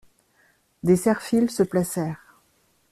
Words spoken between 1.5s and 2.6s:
se placèrent.